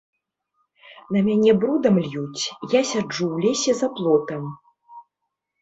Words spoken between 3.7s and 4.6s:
за плотам.